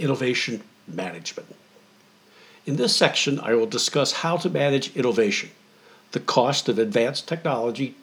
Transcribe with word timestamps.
innovation 0.00 0.62
management. 0.88 1.54
In 2.66 2.76
this 2.76 2.96
section, 2.96 3.38
I 3.40 3.54
will 3.54 3.66
discuss 3.66 4.12
how 4.12 4.36
to 4.38 4.50
manage 4.50 4.96
innovation, 4.96 5.50
the 6.12 6.20
cost 6.20 6.68
of 6.68 6.78
advanced 6.78 7.28
technology, 7.28 7.94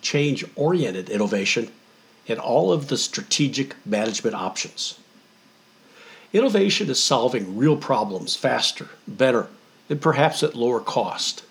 change 0.00 0.44
oriented 0.56 1.10
innovation, 1.10 1.70
and 2.28 2.38
all 2.38 2.72
of 2.72 2.88
the 2.88 2.96
strategic 2.96 3.74
management 3.84 4.36
options. 4.36 4.98
Innovation 6.32 6.88
is 6.88 7.02
solving 7.02 7.56
real 7.56 7.76
problems 7.76 8.36
faster, 8.36 8.88
better, 9.06 9.48
and 9.90 10.00
perhaps 10.00 10.42
at 10.42 10.54
lower 10.54 10.80
cost. 10.80 11.44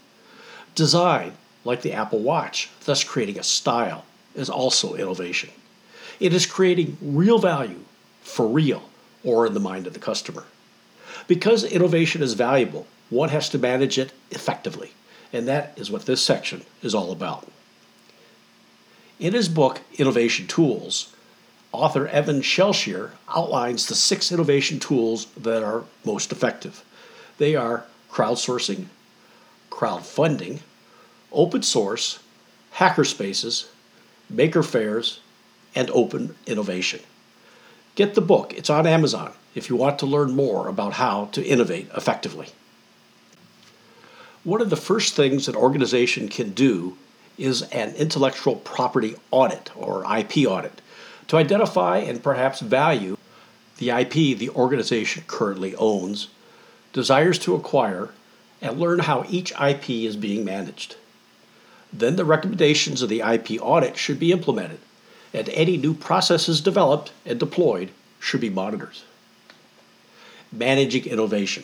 Design, 0.73 1.33
like 1.63 1.81
the 1.81 1.93
Apple 1.93 2.19
Watch, 2.19 2.69
thus 2.85 3.03
creating 3.03 3.37
a 3.37 3.43
style, 3.43 4.05
is 4.33 4.49
also 4.49 4.95
innovation. 4.95 5.49
It 6.19 6.33
is 6.33 6.45
creating 6.45 6.97
real 7.01 7.37
value 7.37 7.79
for 8.23 8.47
real 8.47 8.83
or 9.23 9.45
in 9.45 9.53
the 9.53 9.59
mind 9.59 9.87
of 9.87 9.93
the 9.93 9.99
customer. 9.99 10.45
Because 11.27 11.63
innovation 11.63 12.21
is 12.21 12.33
valuable, 12.33 12.87
one 13.09 13.29
has 13.29 13.49
to 13.49 13.57
manage 13.57 13.97
it 13.97 14.11
effectively, 14.31 14.91
and 15.31 15.47
that 15.47 15.73
is 15.75 15.91
what 15.91 16.05
this 16.05 16.21
section 16.21 16.63
is 16.81 16.95
all 16.95 17.11
about. 17.11 17.47
In 19.19 19.33
his 19.33 19.49
book, 19.49 19.81
Innovation 19.97 20.47
Tools, 20.47 21.13
author 21.71 22.07
Evan 22.07 22.41
Shellshear 22.41 23.11
outlines 23.29 23.85
the 23.85 23.95
six 23.95 24.31
innovation 24.31 24.79
tools 24.79 25.27
that 25.37 25.63
are 25.63 25.83
most 26.03 26.31
effective. 26.31 26.83
They 27.37 27.55
are 27.55 27.85
crowdsourcing, 28.11 28.85
crowdfunding, 29.69 30.59
open 31.31 31.63
source, 31.63 32.19
hackerspaces, 32.75 33.67
maker 34.29 34.63
fairs, 34.63 35.19
and 35.75 35.89
open 35.91 36.35
innovation. 36.45 37.01
Get 37.95 38.15
the 38.15 38.21
book, 38.21 38.53
it's 38.53 38.69
on 38.69 38.87
Amazon 38.87 39.33
if 39.53 39.69
you 39.69 39.75
want 39.75 39.99
to 39.99 40.05
learn 40.05 40.35
more 40.35 40.67
about 40.67 40.93
how 40.93 41.25
to 41.33 41.45
innovate 41.45 41.89
effectively. 41.95 42.47
One 44.43 44.61
of 44.61 44.69
the 44.69 44.77
first 44.77 45.13
things 45.13 45.47
an 45.47 45.55
organization 45.55 46.29
can 46.29 46.51
do 46.51 46.97
is 47.37 47.63
an 47.63 47.93
intellectual 47.95 48.55
property 48.55 49.15
audit 49.29 49.69
or 49.75 50.05
IP 50.17 50.47
audit 50.47 50.81
to 51.27 51.37
identify 51.37 51.97
and 51.97 52.23
perhaps 52.23 52.59
value 52.59 53.17
the 53.77 53.89
IP 53.89 54.37
the 54.37 54.49
organization 54.51 55.23
currently 55.27 55.75
owns, 55.75 56.27
desires 56.93 57.39
to 57.39 57.55
acquire, 57.55 58.09
and 58.61 58.79
learn 58.79 58.99
how 58.99 59.25
each 59.29 59.51
IP 59.59 59.89
is 59.89 60.15
being 60.15 60.45
managed. 60.45 60.95
Then 61.91 62.15
the 62.15 62.25
recommendations 62.25 63.01
of 63.01 63.09
the 63.09 63.21
IP 63.21 63.61
audit 63.61 63.97
should 63.97 64.19
be 64.19 64.31
implemented, 64.31 64.79
and 65.33 65.49
any 65.49 65.77
new 65.77 65.93
processes 65.93 66.61
developed 66.61 67.11
and 67.25 67.39
deployed 67.39 67.91
should 68.19 68.41
be 68.41 68.49
monitored. 68.49 68.97
Managing 70.51 71.05
innovation. 71.05 71.63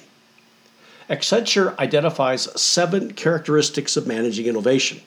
Accenture 1.09 1.77
identifies 1.77 2.61
seven 2.61 3.13
characteristics 3.13 3.95
of 3.95 4.07
managing 4.07 4.45
innovation. 4.45 5.01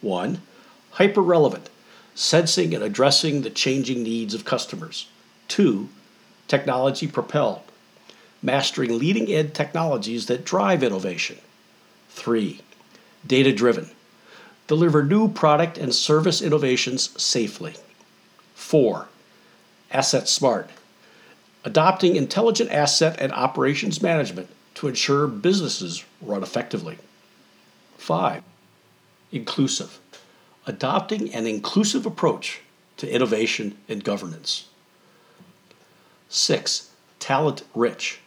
One, 0.00 0.42
hyper 0.92 1.22
relevant, 1.22 1.70
sensing 2.14 2.74
and 2.74 2.84
addressing 2.84 3.42
the 3.42 3.50
changing 3.50 4.02
needs 4.02 4.34
of 4.34 4.44
customers. 4.44 5.08
Two, 5.48 5.88
technology 6.46 7.06
propelled, 7.06 7.62
mastering 8.42 8.98
leading 8.98 9.32
edge 9.32 9.52
technologies 9.52 10.26
that 10.26 10.44
drive 10.44 10.82
innovation. 10.82 11.38
Three, 12.10 12.60
data 13.26 13.52
driven, 13.52 13.90
deliver 14.68 15.02
new 15.02 15.28
product 15.28 15.76
and 15.76 15.92
service 15.92 16.40
innovations 16.40 17.20
safely. 17.20 17.74
Four, 18.54 19.08
asset 19.90 20.28
smart, 20.28 20.70
adopting 21.64 22.14
intelligent 22.14 22.70
asset 22.70 23.16
and 23.18 23.32
operations 23.32 24.00
management 24.00 24.48
to 24.74 24.86
ensure 24.86 25.26
businesses 25.26 26.04
run 26.20 26.42
effectively. 26.42 26.98
Five, 27.96 28.44
inclusive, 29.32 29.98
adopting 30.66 31.34
an 31.34 31.46
inclusive 31.46 32.06
approach 32.06 32.60
to 32.98 33.12
innovation 33.12 33.76
and 33.88 34.04
governance. 34.04 34.68
Six, 36.28 36.90
talent 37.18 37.64
rich, 37.74 38.20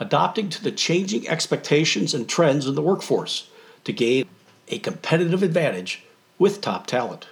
adopting 0.00 0.48
to 0.48 0.62
the 0.62 0.72
changing 0.72 1.28
expectations 1.28 2.14
and 2.14 2.26
trends 2.26 2.66
in 2.66 2.74
the 2.74 2.82
workforce 2.82 3.50
to 3.84 3.92
gain 3.92 4.26
a 4.68 4.78
competitive 4.78 5.42
advantage 5.42 6.04
with 6.38 6.60
top 6.60 6.86
talent. 6.86 7.26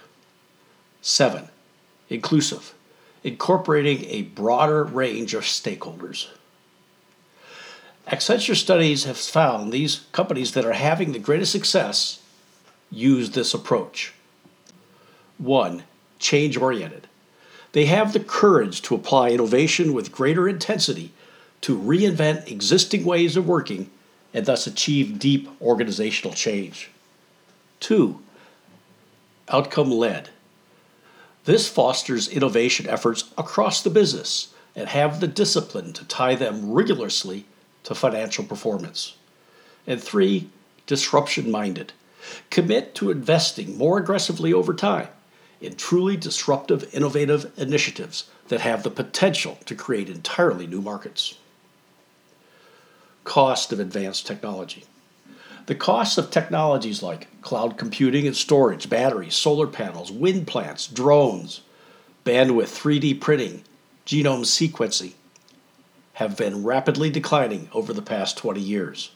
Seven, 1.01 1.49
inclusive, 2.09 2.73
incorporating 3.23 4.05
a 4.05 4.23
broader 4.23 4.83
range 4.83 5.33
of 5.33 5.43
stakeholders. 5.43 6.27
Accenture 8.07 8.55
studies 8.55 9.05
have 9.05 9.17
found 9.17 9.71
these 9.71 10.01
companies 10.11 10.53
that 10.53 10.65
are 10.65 10.73
having 10.73 11.11
the 11.11 11.19
greatest 11.19 11.51
success 11.51 12.21
use 12.91 13.31
this 13.31 13.53
approach. 13.53 14.13
One, 15.37 15.83
change 16.19 16.57
oriented. 16.57 17.07
They 17.71 17.85
have 17.85 18.13
the 18.13 18.19
courage 18.19 18.81
to 18.83 18.95
apply 18.95 19.29
innovation 19.29 19.93
with 19.93 20.11
greater 20.11 20.47
intensity 20.47 21.11
to 21.61 21.77
reinvent 21.77 22.51
existing 22.51 23.03
ways 23.03 23.35
of 23.35 23.47
working 23.47 23.89
and 24.33 24.45
thus 24.45 24.67
achieve 24.67 25.17
deep 25.17 25.49
organizational 25.61 26.35
change. 26.35 26.91
Two, 27.83 28.21
outcome 29.49 29.91
led. 29.91 30.29
This 31.43 31.67
fosters 31.67 32.29
innovation 32.29 32.87
efforts 32.87 33.25
across 33.37 33.81
the 33.81 33.89
business 33.89 34.53
and 34.73 34.87
have 34.87 35.19
the 35.19 35.27
discipline 35.27 35.91
to 35.91 36.05
tie 36.05 36.35
them 36.35 36.71
rigorously 36.71 37.43
to 37.83 37.93
financial 37.93 38.45
performance. 38.45 39.17
And 39.85 40.01
three, 40.01 40.49
disruption 40.85 41.51
minded. 41.51 41.91
Commit 42.49 42.95
to 42.95 43.11
investing 43.11 43.77
more 43.77 43.97
aggressively 43.97 44.53
over 44.53 44.73
time 44.73 45.09
in 45.59 45.75
truly 45.75 46.15
disruptive, 46.15 46.89
innovative 46.93 47.51
initiatives 47.57 48.29
that 48.47 48.61
have 48.61 48.83
the 48.83 48.91
potential 48.91 49.57
to 49.65 49.75
create 49.75 50.07
entirely 50.07 50.67
new 50.67 50.81
markets. 50.81 51.37
Cost 53.25 53.73
of 53.73 53.81
advanced 53.81 54.25
technology. 54.25 54.85
The 55.65 55.75
costs 55.75 56.17
of 56.17 56.29
technologies 56.29 57.01
like 57.01 57.41
cloud 57.41 57.77
computing 57.77 58.27
and 58.27 58.35
storage, 58.35 58.89
batteries, 58.89 59.33
solar 59.33 59.65
panels, 59.65 60.11
wind 60.11 60.45
plants, 60.45 60.87
drones, 60.87 61.61
bandwidth, 62.25 62.77
3D 62.77 63.21
printing, 63.21 63.63
genome 64.05 64.43
sequencing 64.43 65.13
have 66.15 66.35
been 66.35 66.65
rapidly 66.65 67.09
declining 67.09 67.69
over 67.71 67.93
the 67.93 68.01
past 68.01 68.37
20 68.37 68.59
years. 68.59 69.11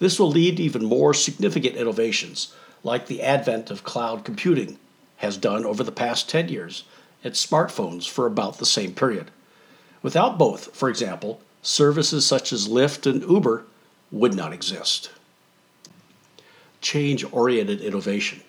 This 0.00 0.18
will 0.18 0.30
lead 0.30 0.56
to 0.56 0.62
even 0.64 0.84
more 0.84 1.14
significant 1.14 1.76
innovations, 1.76 2.52
like 2.82 3.06
the 3.06 3.22
advent 3.22 3.70
of 3.70 3.84
cloud 3.84 4.24
computing 4.24 4.76
has 5.18 5.36
done 5.36 5.64
over 5.64 5.84
the 5.84 5.92
past 5.92 6.28
10 6.28 6.48
years, 6.48 6.82
and 7.22 7.34
smartphones 7.34 8.08
for 8.08 8.26
about 8.26 8.58
the 8.58 8.66
same 8.66 8.92
period. 8.92 9.30
Without 10.02 10.36
both, 10.36 10.74
for 10.74 10.88
example, 10.90 11.40
services 11.62 12.26
such 12.26 12.52
as 12.52 12.66
Lyft 12.66 13.08
and 13.08 13.22
Uber 13.22 13.66
would 14.10 14.34
not 14.34 14.52
exist 14.52 15.10
change 16.80 17.24
oriented 17.32 17.80
innovation. 17.80 18.40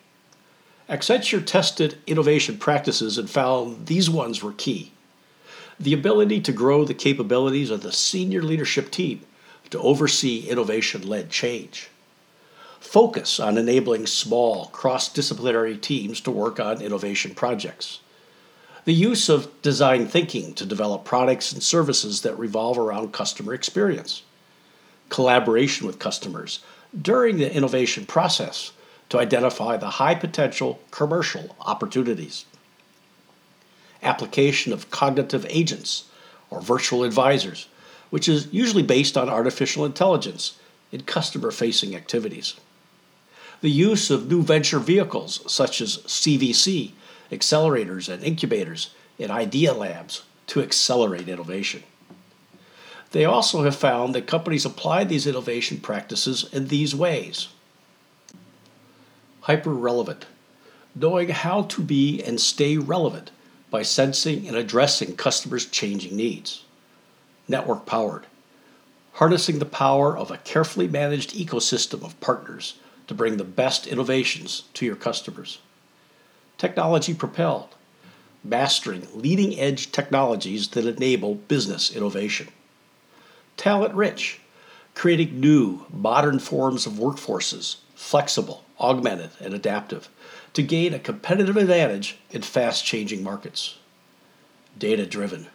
Accenture 0.88 1.44
tested 1.44 1.98
innovation 2.06 2.58
practices 2.58 3.16
and 3.16 3.30
found 3.30 3.86
these 3.86 4.10
ones 4.10 4.42
were 4.42 4.52
key. 4.52 4.92
The 5.78 5.94
ability 5.94 6.40
to 6.42 6.52
grow 6.52 6.84
the 6.84 6.94
capabilities 6.94 7.70
of 7.70 7.82
the 7.82 7.92
senior 7.92 8.42
leadership 8.42 8.90
team 8.90 9.22
to 9.70 9.78
oversee 9.78 10.46
innovation 10.48 11.06
led 11.08 11.30
change. 11.30 11.88
Focus 12.78 13.40
on 13.40 13.56
enabling 13.56 14.06
small, 14.06 14.66
cross 14.66 15.08
disciplinary 15.08 15.78
teams 15.78 16.20
to 16.20 16.30
work 16.30 16.60
on 16.60 16.82
innovation 16.82 17.34
projects. 17.34 18.00
The 18.84 18.92
use 18.92 19.28
of 19.28 19.62
design 19.62 20.08
thinking 20.08 20.52
to 20.54 20.66
develop 20.66 21.04
products 21.04 21.52
and 21.52 21.62
services 21.62 22.22
that 22.22 22.38
revolve 22.38 22.76
around 22.76 23.12
customer 23.12 23.54
experience. 23.54 24.22
Collaboration 25.08 25.86
with 25.86 26.00
customers 26.00 26.60
during 27.00 27.38
the 27.38 27.54
innovation 27.54 28.06
process 28.06 28.72
to 29.08 29.18
identify 29.18 29.76
the 29.76 29.90
high 29.90 30.14
potential 30.14 30.80
commercial 30.90 31.54
opportunities. 31.60 32.44
Application 34.02 34.72
of 34.72 34.90
cognitive 34.90 35.46
agents 35.48 36.04
or 36.50 36.60
virtual 36.60 37.04
advisors, 37.04 37.68
which 38.10 38.28
is 38.28 38.48
usually 38.52 38.82
based 38.82 39.16
on 39.16 39.28
artificial 39.28 39.84
intelligence 39.84 40.58
in 40.90 41.02
customer 41.02 41.50
facing 41.50 41.96
activities. 41.96 42.56
The 43.62 43.70
use 43.70 44.10
of 44.10 44.30
new 44.30 44.42
venture 44.42 44.78
vehicles 44.78 45.40
such 45.50 45.80
as 45.80 45.98
CVC, 45.98 46.92
accelerators, 47.30 48.12
and 48.12 48.22
incubators 48.22 48.94
in 49.18 49.30
idea 49.30 49.72
labs 49.72 50.24
to 50.48 50.60
accelerate 50.60 51.28
innovation. 51.28 51.82
They 53.12 53.24
also 53.24 53.62
have 53.64 53.76
found 53.76 54.14
that 54.14 54.26
companies 54.26 54.64
apply 54.64 55.04
these 55.04 55.26
innovation 55.26 55.78
practices 55.78 56.48
in 56.52 56.68
these 56.68 56.94
ways 56.94 57.48
hyper 59.42 59.74
relevant, 59.74 60.24
knowing 60.94 61.28
how 61.28 61.62
to 61.62 61.82
be 61.82 62.22
and 62.22 62.40
stay 62.40 62.76
relevant 62.76 63.30
by 63.70 63.82
sensing 63.82 64.46
and 64.46 64.56
addressing 64.56 65.16
customers' 65.16 65.66
changing 65.66 66.16
needs. 66.16 66.64
network 67.48 67.84
powered, 67.84 68.26
harnessing 69.14 69.58
the 69.58 69.64
power 69.66 70.16
of 70.16 70.30
a 70.30 70.38
carefully 70.38 70.86
managed 70.88 71.34
ecosystem 71.34 72.04
of 72.04 72.18
partners 72.20 72.74
to 73.08 73.14
bring 73.14 73.36
the 73.36 73.44
best 73.44 73.86
innovations 73.86 74.62
to 74.74 74.86
your 74.86 74.96
customers. 74.96 75.58
Technology 76.56 77.12
propelled, 77.12 77.74
mastering 78.44 79.06
leading 79.12 79.58
edge 79.58 79.90
technologies 79.90 80.68
that 80.68 80.86
enable 80.86 81.34
business 81.34 81.94
innovation. 81.94 82.48
Talent 83.62 83.94
rich, 83.94 84.40
creating 84.96 85.38
new, 85.38 85.86
modern 85.88 86.40
forms 86.40 86.84
of 86.84 86.94
workforces, 86.94 87.76
flexible, 87.94 88.64
augmented, 88.80 89.30
and 89.38 89.54
adaptive, 89.54 90.08
to 90.54 90.64
gain 90.64 90.92
a 90.92 90.98
competitive 90.98 91.56
advantage 91.56 92.18
in 92.32 92.42
fast 92.42 92.84
changing 92.84 93.22
markets. 93.22 93.76
Data 94.76 95.06
driven, 95.06 95.46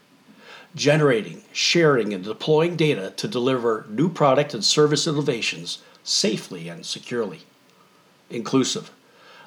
generating, 0.74 1.44
sharing, 1.52 2.14
and 2.14 2.24
deploying 2.24 2.78
data 2.78 3.12
to 3.18 3.28
deliver 3.28 3.86
new 3.90 4.08
product 4.08 4.54
and 4.54 4.64
service 4.64 5.06
innovations 5.06 5.80
safely 6.02 6.70
and 6.70 6.86
securely. 6.86 7.42
Inclusive, 8.30 8.90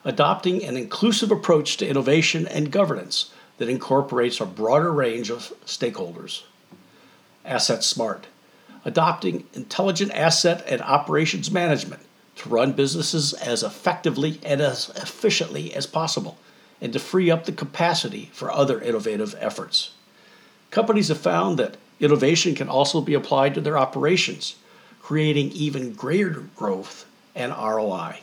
adopting 0.04 0.62
an 0.62 0.76
inclusive 0.76 1.30
approach 1.30 1.78
to 1.78 1.88
innovation 1.88 2.46
and 2.46 2.70
governance 2.70 3.32
that 3.56 3.70
incorporates 3.70 4.38
a 4.38 4.44
broader 4.44 4.92
range 4.92 5.30
of 5.30 5.54
stakeholders. 5.64 6.42
Asset 7.42 7.82
smart, 7.82 8.26
adopting 8.84 9.44
intelligent 9.52 10.12
asset 10.12 10.64
and 10.66 10.80
operations 10.82 11.50
management 11.50 12.02
to 12.36 12.48
run 12.48 12.72
businesses 12.72 13.32
as 13.34 13.62
effectively 13.62 14.40
and 14.42 14.60
as 14.60 14.88
efficiently 14.96 15.74
as 15.74 15.86
possible 15.86 16.38
and 16.80 16.92
to 16.92 16.98
free 16.98 17.30
up 17.30 17.44
the 17.44 17.52
capacity 17.52 18.30
for 18.32 18.50
other 18.50 18.80
innovative 18.80 19.34
efforts. 19.38 19.90
Companies 20.70 21.08
have 21.08 21.18
found 21.18 21.58
that 21.58 21.76
innovation 21.98 22.54
can 22.54 22.68
also 22.68 23.00
be 23.00 23.14
applied 23.14 23.54
to 23.54 23.60
their 23.60 23.76
operations, 23.76 24.56
creating 25.02 25.50
even 25.50 25.92
greater 25.92 26.44
growth 26.56 27.06
and 27.34 27.52
ROI. 27.52 28.20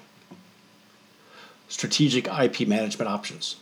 Strategic 1.70 2.28
IP 2.28 2.68
management 2.68 3.10
options. 3.10 3.58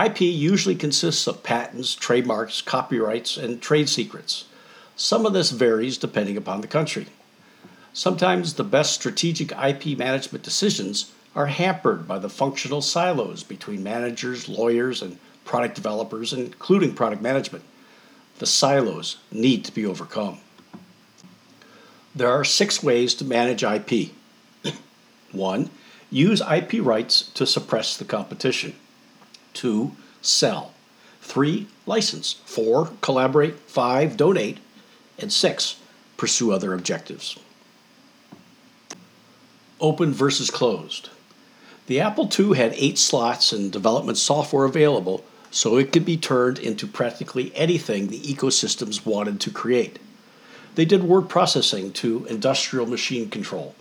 IP 0.00 0.20
usually 0.22 0.74
consists 0.74 1.26
of 1.26 1.42
patents, 1.42 1.94
trademarks, 1.94 2.60
copyrights, 2.60 3.36
and 3.36 3.62
trade 3.62 3.88
secrets. 3.88 4.44
Some 4.96 5.26
of 5.26 5.32
this 5.32 5.50
varies 5.50 5.98
depending 5.98 6.36
upon 6.36 6.60
the 6.60 6.66
country. 6.66 7.06
Sometimes 7.92 8.54
the 8.54 8.64
best 8.64 8.92
strategic 8.92 9.52
IP 9.52 9.98
management 9.98 10.44
decisions 10.44 11.12
are 11.34 11.46
hampered 11.46 12.06
by 12.06 12.18
the 12.18 12.28
functional 12.28 12.80
silos 12.80 13.42
between 13.42 13.82
managers, 13.82 14.48
lawyers, 14.48 15.02
and 15.02 15.18
product 15.44 15.74
developers, 15.74 16.32
including 16.32 16.94
product 16.94 17.22
management. 17.22 17.64
The 18.38 18.46
silos 18.46 19.18
need 19.30 19.64
to 19.64 19.72
be 19.72 19.86
overcome. 19.86 20.38
There 22.14 22.30
are 22.30 22.44
six 22.44 22.82
ways 22.82 23.14
to 23.14 23.24
manage 23.24 23.62
IP. 23.64 24.10
1. 25.32 25.70
Use 26.10 26.40
IP 26.40 26.74
rights 26.84 27.22
to 27.34 27.46
suppress 27.46 27.96
the 27.96 28.04
competition. 28.04 28.74
2. 29.54 29.92
Sell. 30.22 30.72
3. 31.22 31.66
License. 31.86 32.36
4. 32.44 32.90
Collaborate. 33.00 33.58
5. 33.68 34.16
Donate. 34.16 34.58
And 35.18 35.32
6. 35.32 35.76
Pursue 36.16 36.52
other 36.52 36.74
objectives. 36.74 37.38
Open 39.80 40.12
versus 40.12 40.50
closed. 40.50 41.10
The 41.86 42.00
Apple 42.00 42.30
II 42.38 42.56
had 42.56 42.72
eight 42.76 42.98
slots 42.98 43.52
and 43.52 43.70
development 43.70 44.16
software 44.16 44.64
available, 44.64 45.24
so 45.50 45.76
it 45.76 45.92
could 45.92 46.04
be 46.04 46.16
turned 46.16 46.58
into 46.58 46.86
practically 46.86 47.52
anything 47.54 48.06
the 48.06 48.20
ecosystems 48.20 49.04
wanted 49.04 49.40
to 49.40 49.50
create. 49.50 49.98
They 50.74 50.84
did 50.84 51.04
word 51.04 51.28
processing 51.28 51.92
to 51.94 52.26
industrial 52.26 52.86
machine 52.86 53.28
control. 53.28 53.74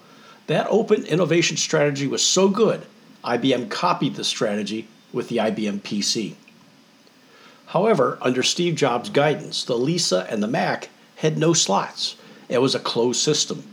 That 0.47 0.67
open 0.69 1.05
innovation 1.05 1.57
strategy 1.57 2.07
was 2.07 2.21
so 2.21 2.49
good, 2.49 2.85
IBM 3.23 3.69
copied 3.69 4.15
the 4.15 4.23
strategy 4.23 4.87
with 5.13 5.29
the 5.29 5.37
IBM 5.37 5.79
PC. 5.81 6.35
However, 7.67 8.17
under 8.21 8.43
Steve 8.43 8.75
Jobs' 8.75 9.09
guidance, 9.09 9.63
the 9.63 9.77
Lisa 9.77 10.27
and 10.29 10.43
the 10.43 10.47
Mac 10.47 10.89
had 11.23 11.37
no 11.37 11.53
slots. 11.53 12.17
It 12.49 12.61
was 12.61 12.75
a 12.75 12.79
closed 12.79 13.21
system. 13.21 13.63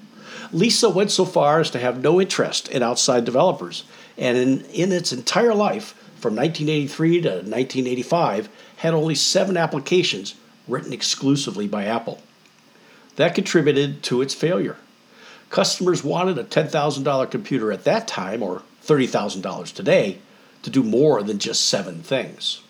Lisa 0.52 0.88
went 0.88 1.10
so 1.10 1.24
far 1.24 1.60
as 1.60 1.70
to 1.70 1.80
have 1.80 2.02
no 2.02 2.20
interest 2.20 2.68
in 2.68 2.82
outside 2.82 3.24
developers, 3.24 3.84
and 4.16 4.38
in, 4.38 4.64
in 4.66 4.92
its 4.92 5.12
entire 5.12 5.54
life, 5.54 5.92
from 6.20 6.36
1983 6.36 7.20
to 7.22 7.28
1985, 7.28 8.48
had 8.76 8.94
only 8.94 9.16
seven 9.16 9.56
applications 9.56 10.36
written 10.68 10.92
exclusively 10.92 11.66
by 11.66 11.84
Apple. 11.84 12.22
That 13.16 13.34
contributed 13.34 14.02
to 14.04 14.22
its 14.22 14.32
failure. 14.32 14.76
Customers 15.50 16.04
wanted 16.04 16.38
a 16.38 16.44
$10,000 16.44 17.30
computer 17.30 17.72
at 17.72 17.84
that 17.84 18.06
time, 18.06 18.44
or 18.44 18.62
$30,000 18.84 19.74
today, 19.74 20.18
to 20.62 20.70
do 20.70 20.84
more 20.84 21.22
than 21.24 21.40
just 21.40 21.66
seven 21.66 22.02
things. 22.02 22.60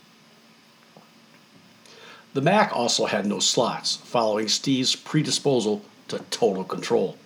The 2.32 2.40
Mac 2.40 2.70
also 2.72 3.06
had 3.06 3.26
no 3.26 3.40
slots, 3.40 3.96
following 3.96 4.46
Steve's 4.46 4.94
predisposal 4.94 5.80
to 6.08 6.20
total 6.30 6.62
control. 6.62 7.16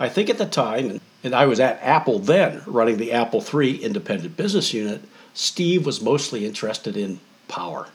I 0.00 0.08
think 0.08 0.28
at 0.28 0.38
the 0.38 0.46
time, 0.46 1.00
and 1.22 1.32
I 1.32 1.46
was 1.46 1.60
at 1.60 1.80
Apple 1.80 2.18
then, 2.18 2.62
running 2.66 2.96
the 2.96 3.12
Apple 3.12 3.44
III 3.44 3.84
independent 3.84 4.36
business 4.36 4.74
unit, 4.74 5.02
Steve 5.32 5.86
was 5.86 6.02
mostly 6.02 6.44
interested 6.44 6.96
in 6.96 7.20
power. 7.46 7.88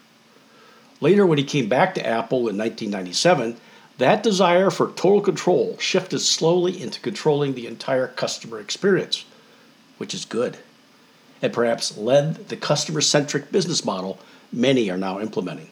Later, 1.01 1.25
when 1.25 1.37
he 1.37 1.43
came 1.43 1.67
back 1.67 1.93
to 1.95 2.07
Apple 2.07 2.47
in 2.47 2.57
1997, 2.57 3.57
that 3.97 4.23
desire 4.23 4.69
for 4.69 4.87
total 4.91 5.21
control 5.21 5.77
shifted 5.79 6.19
slowly 6.19 6.81
into 6.81 7.01
controlling 7.01 7.55
the 7.55 7.67
entire 7.67 8.07
customer 8.07 8.59
experience, 8.59 9.25
which 9.97 10.13
is 10.13 10.23
good, 10.23 10.57
and 11.41 11.51
perhaps 11.51 11.97
led 11.97 12.47
the 12.47 12.55
customer 12.55 13.01
centric 13.01 13.51
business 13.51 13.83
model 13.83 14.17
many 14.51 14.89
are 14.89 14.97
now 14.97 15.19
implementing. 15.19 15.71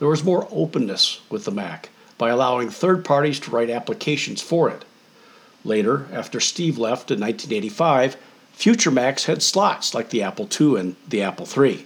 There 0.00 0.08
was 0.08 0.24
more 0.24 0.48
openness 0.50 1.20
with 1.28 1.44
the 1.44 1.50
Mac 1.50 1.90
by 2.16 2.30
allowing 2.30 2.70
third 2.70 3.04
parties 3.04 3.38
to 3.40 3.50
write 3.50 3.68
applications 3.68 4.40
for 4.40 4.70
it. 4.70 4.86
Later, 5.62 6.06
after 6.10 6.40
Steve 6.40 6.78
left 6.78 7.10
in 7.10 7.20
1985, 7.20 8.16
future 8.54 8.90
Macs 8.90 9.26
had 9.26 9.42
slots 9.42 9.94
like 9.94 10.08
the 10.08 10.22
Apple 10.22 10.48
II 10.58 10.80
and 10.80 10.96
the 11.06 11.20
Apple 11.20 11.46
III. 11.46 11.84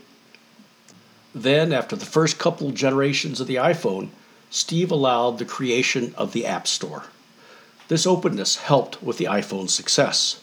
Then, 1.35 1.73
after 1.73 1.97
the 1.97 2.07
first 2.07 2.39
couple 2.39 2.71
generations 2.71 3.41
of 3.41 3.49
the 3.49 3.57
iPhone, 3.57 4.11
Steve 4.49 4.93
allowed 4.93 5.39
the 5.41 5.45
creation 5.45 6.15
of 6.17 6.33
the 6.33 6.47
App 6.47 6.69
Store. 6.69 7.07
This 7.89 8.07
openness 8.07 8.55
helped 8.59 9.03
with 9.03 9.19
the 9.19 9.25
iPhone's 9.25 9.75
success. 9.75 10.41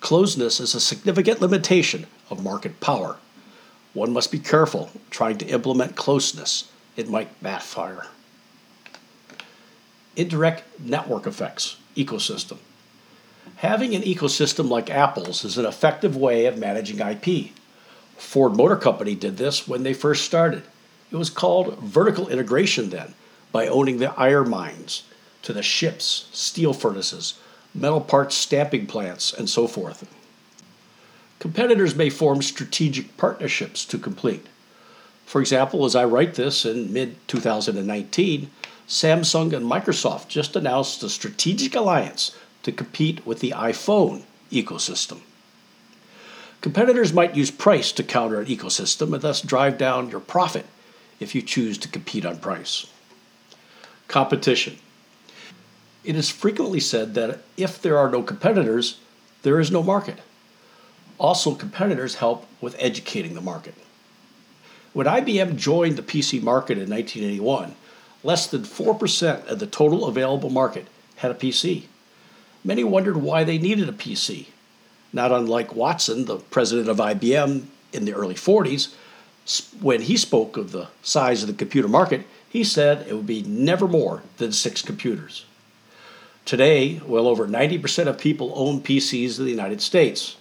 Closeness 0.00 0.60
is 0.60 0.74
a 0.74 0.80
significant 0.80 1.40
limitation 1.40 2.08
of 2.28 2.44
market 2.44 2.78
power. 2.80 3.16
One 3.94 4.12
must 4.12 4.30
be 4.30 4.38
careful 4.38 4.90
trying 5.08 5.38
to 5.38 5.46
implement 5.46 5.96
closeness, 5.96 6.70
it 6.96 7.08
might 7.08 7.42
backfire 7.42 8.06
indirect 10.16 10.64
network 10.80 11.26
effects 11.26 11.76
ecosystem. 11.94 12.58
Having 13.56 13.94
an 13.94 14.02
ecosystem 14.02 14.68
like 14.68 14.90
Apple's 14.90 15.44
is 15.44 15.56
an 15.56 15.66
effective 15.66 16.16
way 16.16 16.46
of 16.46 16.58
managing 16.58 16.98
IP. 16.98 17.50
Ford 18.16 18.56
Motor 18.56 18.76
Company 18.76 19.14
did 19.14 19.36
this 19.36 19.68
when 19.68 19.82
they 19.82 19.94
first 19.94 20.24
started. 20.24 20.64
It 21.10 21.16
was 21.16 21.30
called 21.30 21.78
vertical 21.78 22.28
integration 22.28 22.90
then, 22.90 23.14
by 23.52 23.68
owning 23.68 23.98
the 23.98 24.12
iron 24.18 24.50
mines 24.50 25.04
to 25.42 25.52
the 25.52 25.62
ships, 25.62 26.28
steel 26.32 26.72
furnaces, 26.72 27.38
metal 27.74 28.00
parts 28.00 28.34
stamping 28.34 28.86
plants, 28.86 29.32
and 29.32 29.48
so 29.48 29.68
forth. 29.68 30.08
Competitors 31.38 31.94
may 31.94 32.10
form 32.10 32.42
strategic 32.42 33.16
partnerships 33.16 33.84
to 33.84 33.98
complete. 33.98 34.46
For 35.26 35.40
example, 35.40 35.84
as 35.84 35.96
I 35.96 36.04
write 36.04 36.34
this 36.34 36.64
in 36.64 36.92
mid 36.92 37.16
2019, 37.28 38.50
Samsung 38.88 39.52
and 39.52 39.68
Microsoft 39.68 40.28
just 40.28 40.54
announced 40.54 41.02
a 41.02 41.08
strategic 41.08 41.74
alliance 41.74 42.36
to 42.62 42.70
compete 42.70 43.26
with 43.26 43.40
the 43.40 43.50
iPhone 43.50 44.22
ecosystem. 44.52 45.20
Competitors 46.60 47.12
might 47.12 47.34
use 47.34 47.50
price 47.50 47.90
to 47.92 48.04
counter 48.04 48.40
an 48.40 48.46
ecosystem 48.46 49.12
and 49.12 49.22
thus 49.22 49.42
drive 49.42 49.76
down 49.76 50.10
your 50.10 50.20
profit 50.20 50.64
if 51.18 51.34
you 51.34 51.42
choose 51.42 51.76
to 51.78 51.88
compete 51.88 52.24
on 52.24 52.38
price. 52.38 52.86
Competition. 54.06 54.78
It 56.04 56.14
is 56.14 56.30
frequently 56.30 56.78
said 56.78 57.14
that 57.14 57.40
if 57.56 57.82
there 57.82 57.98
are 57.98 58.10
no 58.10 58.22
competitors, 58.22 59.00
there 59.42 59.58
is 59.58 59.72
no 59.72 59.82
market. 59.82 60.20
Also, 61.18 61.54
competitors 61.54 62.16
help 62.16 62.46
with 62.60 62.76
educating 62.78 63.34
the 63.34 63.40
market. 63.40 63.74
When 64.96 65.06
IBM 65.06 65.56
joined 65.56 65.98
the 65.98 66.02
PC 66.02 66.42
market 66.42 66.78
in 66.78 66.88
1981, 66.88 67.74
less 68.24 68.46
than 68.46 68.62
4% 68.62 69.46
of 69.46 69.58
the 69.58 69.66
total 69.66 70.06
available 70.06 70.48
market 70.48 70.86
had 71.16 71.30
a 71.30 71.34
PC. 71.34 71.82
Many 72.64 72.82
wondered 72.82 73.18
why 73.18 73.44
they 73.44 73.58
needed 73.58 73.90
a 73.90 73.92
PC. 73.92 74.46
Not 75.12 75.32
unlike 75.32 75.76
Watson, 75.76 76.24
the 76.24 76.38
president 76.38 76.88
of 76.88 76.96
IBM 76.96 77.66
in 77.92 78.06
the 78.06 78.14
early 78.14 78.36
40s, 78.36 78.94
when 79.82 80.00
he 80.00 80.16
spoke 80.16 80.56
of 80.56 80.72
the 80.72 80.88
size 81.02 81.42
of 81.42 81.48
the 81.48 81.54
computer 81.54 81.88
market, 81.88 82.26
he 82.48 82.64
said 82.64 83.06
it 83.06 83.12
would 83.12 83.26
be 83.26 83.42
never 83.42 83.86
more 83.86 84.22
than 84.38 84.50
six 84.50 84.80
computers. 84.80 85.44
Today, 86.46 87.02
well 87.04 87.28
over 87.28 87.46
90% 87.46 88.06
of 88.06 88.16
people 88.16 88.50
own 88.56 88.80
PCs 88.80 89.38
in 89.38 89.44
the 89.44 89.50
United 89.50 89.82
States. 89.82 90.36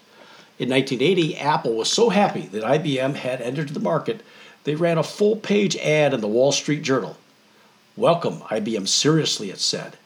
In 0.57 0.69
1980, 0.69 1.35
Apple 1.39 1.75
was 1.75 1.91
so 1.91 2.07
happy 2.07 2.43
that 2.43 2.63
IBM 2.63 3.15
had 3.15 3.41
entered 3.41 3.71
the 3.71 3.81
market, 3.81 4.21
they 4.65 4.75
ran 4.75 4.97
a 4.97 5.03
full 5.03 5.37
page 5.37 5.77
ad 5.77 6.13
in 6.13 6.21
the 6.21 6.27
Wall 6.27 6.51
Street 6.51 6.81
Journal. 6.81 7.15
Welcome, 7.95 8.39
IBM 8.41 8.87
seriously, 8.87 9.49
it 9.49 9.59
said. 9.59 9.97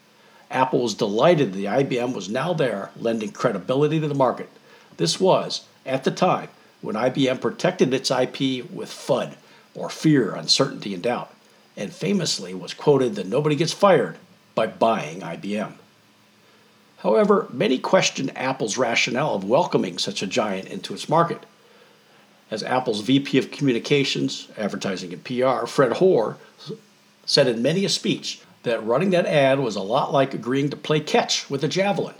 Apple 0.50 0.82
was 0.82 0.94
delighted 0.94 1.52
the 1.52 1.64
IBM 1.64 2.14
was 2.14 2.28
now 2.28 2.52
there, 2.52 2.90
lending 2.96 3.32
credibility 3.32 3.98
to 3.98 4.06
the 4.06 4.14
market. 4.14 4.48
This 4.96 5.18
was, 5.18 5.64
at 5.84 6.04
the 6.04 6.10
time, 6.10 6.48
when 6.82 6.94
IBM 6.94 7.40
protected 7.40 7.92
its 7.92 8.10
IP 8.10 8.70
with 8.70 8.90
FUD, 8.90 9.34
or 9.74 9.88
fear, 9.88 10.34
uncertainty, 10.34 10.92
and 10.92 11.02
doubt, 11.02 11.32
and 11.76 11.92
famously 11.92 12.52
was 12.52 12.74
quoted 12.74 13.14
that 13.14 13.26
nobody 13.26 13.56
gets 13.56 13.72
fired 13.72 14.18
by 14.54 14.66
buying 14.66 15.20
IBM. 15.20 15.72
However, 16.98 17.48
many 17.50 17.78
questioned 17.78 18.36
Apple's 18.36 18.76
rationale 18.76 19.34
of 19.34 19.44
welcoming 19.44 19.96
such 19.96 20.22
a 20.22 20.26
giant 20.26 20.68
into 20.68 20.92
its 20.92 21.08
market. 21.08 21.44
As 22.50 22.62
Apple's 22.62 23.00
VP 23.00 23.38
of 23.38 23.50
Communications, 23.50 24.48
Advertising, 24.58 25.12
and 25.12 25.24
PR, 25.24 25.66
Fred 25.66 25.94
Hoar, 25.94 26.36
said 27.24 27.46
in 27.46 27.62
many 27.62 27.84
a 27.84 27.88
speech 27.88 28.40
that 28.64 28.84
running 28.84 29.10
that 29.10 29.26
ad 29.26 29.60
was 29.60 29.76
a 29.76 29.80
lot 29.80 30.12
like 30.12 30.34
agreeing 30.34 30.70
to 30.70 30.76
play 30.76 31.00
catch 31.00 31.48
with 31.48 31.62
a 31.62 31.68
javelin 31.68 32.16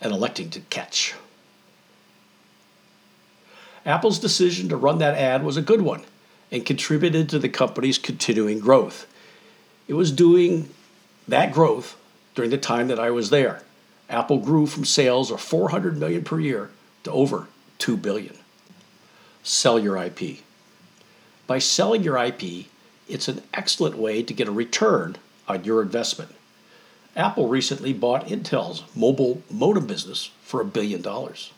and 0.00 0.12
electing 0.12 0.50
to 0.50 0.60
catch. 0.60 1.14
Apple's 3.84 4.18
decision 4.18 4.68
to 4.68 4.76
run 4.76 4.98
that 4.98 5.16
ad 5.16 5.44
was 5.44 5.56
a 5.56 5.62
good 5.62 5.82
one 5.82 6.04
and 6.50 6.64
contributed 6.64 7.28
to 7.28 7.38
the 7.38 7.48
company's 7.48 7.98
continuing 7.98 8.60
growth. 8.60 9.06
It 9.88 9.94
was 9.94 10.10
doing 10.12 10.68
that 11.28 11.52
growth 11.52 11.96
during 12.34 12.50
the 12.50 12.58
time 12.58 12.88
that 12.88 13.00
I 13.00 13.10
was 13.10 13.30
there. 13.30 13.62
Apple 14.08 14.38
grew 14.38 14.66
from 14.66 14.84
sales 14.84 15.30
of 15.30 15.40
400 15.40 15.96
million 15.98 16.22
per 16.22 16.38
year 16.38 16.70
to 17.04 17.10
over 17.10 17.48
2 17.78 17.96
billion. 17.96 18.36
Sell 19.46 19.78
your 19.78 19.96
IP. 19.96 20.38
By 21.46 21.60
selling 21.60 22.02
your 22.02 22.18
IP, 22.18 22.66
it's 23.08 23.28
an 23.28 23.42
excellent 23.54 23.96
way 23.96 24.24
to 24.24 24.34
get 24.34 24.48
a 24.48 24.52
return 24.52 25.18
on 25.46 25.62
your 25.62 25.80
investment. 25.82 26.32
Apple 27.14 27.46
recently 27.46 27.92
bought 27.92 28.26
Intel's 28.26 28.82
mobile 28.96 29.42
modem 29.48 29.86
business 29.86 30.32
for 30.42 30.60
a 30.60 30.64
billion 30.64 31.00
dollars. 31.00 31.52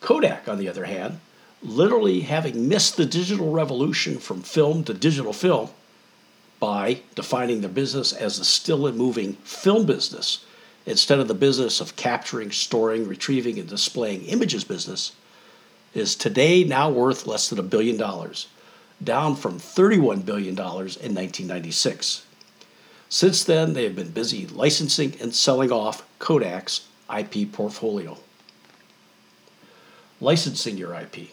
Kodak, 0.00 0.48
on 0.48 0.58
the 0.58 0.68
other 0.68 0.84
hand, 0.84 1.18
literally 1.60 2.20
having 2.20 2.68
missed 2.68 2.96
the 2.96 3.04
digital 3.04 3.50
revolution 3.50 4.18
from 4.18 4.40
film 4.40 4.84
to 4.84 4.94
digital 4.94 5.32
film 5.32 5.70
by 6.60 7.00
defining 7.16 7.62
their 7.62 7.68
business 7.68 8.12
as 8.12 8.38
a 8.38 8.44
still 8.44 8.86
and 8.86 8.96
moving 8.96 9.32
film 9.42 9.86
business 9.86 10.44
instead 10.86 11.18
of 11.18 11.26
the 11.26 11.34
business 11.34 11.80
of 11.80 11.96
capturing, 11.96 12.52
storing, 12.52 13.08
retrieving, 13.08 13.58
and 13.58 13.68
displaying 13.68 14.22
images 14.26 14.62
business, 14.62 15.10
is 15.94 16.14
today 16.14 16.64
now 16.64 16.90
worth 16.90 17.26
less 17.26 17.48
than 17.48 17.58
a 17.58 17.62
billion 17.62 17.96
dollars, 17.96 18.48
down 19.02 19.36
from 19.36 19.58
$31 19.58 20.24
billion 20.24 20.50
in 20.50 20.56
1996. 20.56 22.24
Since 23.08 23.44
then, 23.44 23.74
they 23.74 23.84
have 23.84 23.96
been 23.96 24.10
busy 24.10 24.46
licensing 24.46 25.14
and 25.20 25.34
selling 25.34 25.70
off 25.70 26.06
Kodak's 26.18 26.86
IP 27.14 27.52
portfolio. 27.52 28.16
Licensing 30.20 30.78
your 30.78 30.94
IP. 30.94 31.28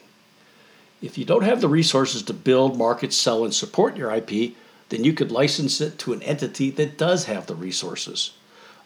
If 1.01 1.17
you 1.17 1.23
don't 1.23 1.43
have 1.43 1.61
the 1.61 1.69
resources 1.69 2.23
to 2.23 2.33
build, 2.33 2.77
market, 2.77 3.13
sell, 3.13 3.45
and 3.45 3.53
support 3.53 3.95
your 3.95 4.13
IP, 4.13 4.55
then 4.89 5.05
you 5.05 5.13
could 5.13 5.31
license 5.31 5.79
it 5.79 5.97
to 5.99 6.11
an 6.11 6.21
entity 6.23 6.69
that 6.71 6.97
does 6.97 7.25
have 7.25 7.45
the 7.45 7.55
resources. 7.55 8.31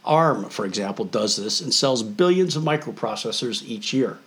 ARM, 0.06 0.50
for 0.50 0.66
example, 0.66 1.06
does 1.06 1.38
this 1.38 1.62
and 1.62 1.74
sells 1.74 2.04
billions 2.04 2.56
of 2.56 2.64
microprocessors 2.64 3.64
each 3.66 3.94
year. 3.94 4.20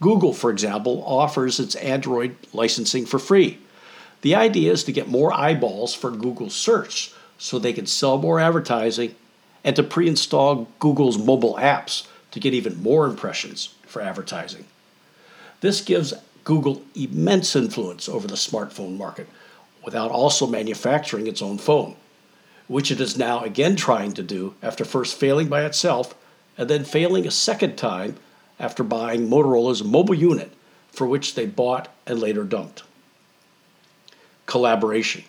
Google, 0.00 0.32
for 0.32 0.50
example, 0.50 1.02
offers 1.06 1.58
its 1.58 1.74
Android 1.76 2.36
licensing 2.52 3.06
for 3.06 3.18
free. 3.18 3.58
The 4.22 4.34
idea 4.34 4.72
is 4.72 4.84
to 4.84 4.92
get 4.92 5.08
more 5.08 5.32
eyeballs 5.32 5.94
for 5.94 6.10
Google 6.10 6.50
search 6.50 7.12
so 7.38 7.58
they 7.58 7.72
can 7.72 7.86
sell 7.86 8.18
more 8.18 8.40
advertising 8.40 9.14
and 9.64 9.74
to 9.76 9.82
pre 9.82 10.08
install 10.08 10.68
Google's 10.78 11.18
mobile 11.18 11.54
apps 11.54 12.06
to 12.30 12.40
get 12.40 12.54
even 12.54 12.82
more 12.82 13.06
impressions 13.06 13.74
for 13.86 14.02
advertising. 14.02 14.64
This 15.60 15.80
gives 15.80 16.12
Google 16.44 16.82
immense 16.94 17.56
influence 17.56 18.08
over 18.08 18.26
the 18.26 18.34
smartphone 18.34 18.96
market 18.96 19.28
without 19.84 20.10
also 20.10 20.46
manufacturing 20.46 21.26
its 21.26 21.42
own 21.42 21.58
phone 21.58 21.96
which 22.68 22.90
it 22.90 23.00
is 23.00 23.16
now 23.16 23.42
again 23.42 23.76
trying 23.76 24.12
to 24.12 24.22
do 24.22 24.54
after 24.62 24.84
first 24.84 25.16
failing 25.18 25.48
by 25.48 25.64
itself 25.64 26.14
and 26.58 26.68
then 26.68 26.84
failing 26.84 27.26
a 27.26 27.30
second 27.30 27.76
time 27.76 28.16
after 28.58 28.82
buying 28.82 29.28
Motorola's 29.28 29.84
mobile 29.84 30.14
unit, 30.14 30.52
for 30.90 31.06
which 31.06 31.34
they 31.34 31.46
bought 31.46 31.88
and 32.06 32.18
later 32.18 32.44
dumped. 32.44 32.82
Collaboration. 34.46 35.24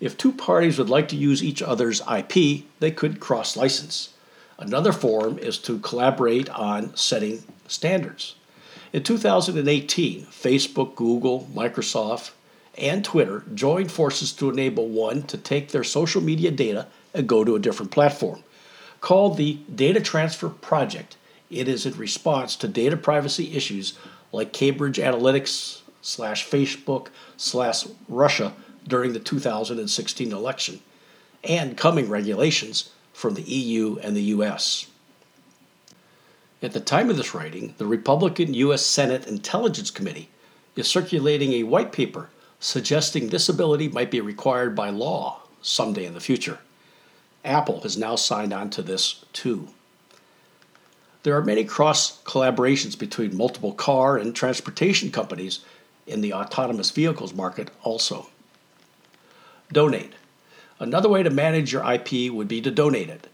If 0.00 0.16
two 0.16 0.32
parties 0.32 0.78
would 0.78 0.90
like 0.90 1.08
to 1.08 1.16
use 1.16 1.44
each 1.44 1.62
other's 1.62 2.02
IP, 2.10 2.64
they 2.80 2.90
could 2.90 3.20
cross 3.20 3.56
license. 3.56 4.12
Another 4.58 4.92
form 4.92 5.38
is 5.38 5.58
to 5.58 5.78
collaborate 5.78 6.50
on 6.50 6.96
setting 6.96 7.44
standards. 7.68 8.34
In 8.92 9.02
2018, 9.02 10.26
Facebook, 10.26 10.96
Google, 10.96 11.48
Microsoft, 11.54 12.32
and 12.76 13.04
Twitter 13.04 13.44
joined 13.54 13.92
forces 13.92 14.32
to 14.32 14.50
enable 14.50 14.88
one 14.88 15.22
to 15.24 15.38
take 15.38 15.68
their 15.68 15.84
social 15.84 16.20
media 16.20 16.50
data 16.50 16.88
and 17.14 17.28
go 17.28 17.44
to 17.44 17.54
a 17.54 17.60
different 17.60 17.92
platform. 17.92 18.42
Called 19.00 19.36
the 19.36 19.58
Data 19.74 20.00
Transfer 20.00 20.48
Project, 20.48 21.16
it 21.52 21.68
is 21.68 21.86
in 21.86 21.96
response 21.96 22.56
to 22.56 22.68
data 22.68 22.96
privacy 22.96 23.56
issues 23.56 23.94
like 24.32 24.52
Cambridge 24.52 24.98
Analytica 24.98 25.80
slash 26.00 26.48
Facebook 26.48 27.08
slash 27.36 27.86
Russia 28.08 28.54
during 28.86 29.12
the 29.12 29.20
2016 29.20 30.32
election 30.32 30.80
and 31.44 31.76
coming 31.76 32.08
regulations 32.08 32.90
from 33.12 33.34
the 33.34 33.42
EU 33.42 33.98
and 34.02 34.16
the 34.16 34.22
US. 34.22 34.86
At 36.62 36.72
the 36.72 36.80
time 36.80 37.10
of 37.10 37.16
this 37.16 37.34
writing, 37.34 37.74
the 37.78 37.86
Republican 37.86 38.54
U.S. 38.54 38.82
Senate 38.82 39.26
Intelligence 39.26 39.90
Committee 39.90 40.28
is 40.76 40.86
circulating 40.86 41.52
a 41.52 41.64
white 41.64 41.92
paper 41.92 42.30
suggesting 42.60 43.28
this 43.28 43.48
ability 43.48 43.88
might 43.88 44.10
be 44.10 44.20
required 44.20 44.76
by 44.76 44.88
law 44.88 45.40
someday 45.60 46.06
in 46.06 46.14
the 46.14 46.20
future. 46.20 46.60
Apple 47.44 47.80
has 47.80 47.96
now 47.96 48.14
signed 48.14 48.52
on 48.52 48.70
to 48.70 48.82
this 48.82 49.24
too. 49.32 49.68
There 51.22 51.36
are 51.36 51.44
many 51.44 51.64
cross 51.64 52.20
collaborations 52.24 52.98
between 52.98 53.36
multiple 53.36 53.72
car 53.72 54.16
and 54.16 54.34
transportation 54.34 55.12
companies 55.12 55.60
in 56.06 56.20
the 56.20 56.32
autonomous 56.32 56.90
vehicles 56.90 57.32
market 57.32 57.70
also. 57.82 58.26
Donate. 59.72 60.12
Another 60.80 61.08
way 61.08 61.22
to 61.22 61.30
manage 61.30 61.72
your 61.72 61.88
IP 61.88 62.32
would 62.32 62.48
be 62.48 62.60
to 62.60 62.70
donate 62.70 63.08
it. 63.08 63.28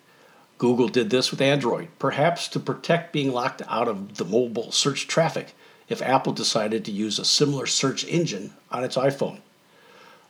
Google 0.59 0.89
did 0.89 1.09
this 1.09 1.31
with 1.31 1.41
Android, 1.41 1.89
perhaps 1.99 2.49
to 2.49 2.61
protect 2.61 3.13
being 3.13 3.33
locked 3.33 3.63
out 3.69 3.89
of 3.89 4.17
the 4.17 4.25
mobile 4.25 4.71
search 4.71 5.07
traffic 5.07 5.55
if 5.89 6.03
Apple 6.03 6.33
decided 6.33 6.85
to 6.85 6.93
use 6.93 7.19
a 7.19 7.25
similar 7.25 7.65
search 7.65 8.05
engine 8.07 8.53
on 8.71 8.85
its 8.85 8.97
iPhone. 8.97 9.41